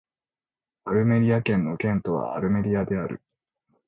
[0.85, 3.21] アルメリア県の県都はアルメリアである